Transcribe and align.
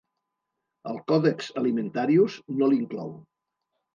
El 0.93 0.97
Codex 1.11 1.51
Alimentarius 1.61 2.39
no 2.61 2.69
l'inclou. 2.71 3.13